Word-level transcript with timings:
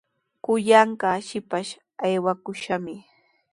Kuyanqaa 0.43 1.17
shipashqa 1.27 1.81
aywakushqami. 2.05 2.95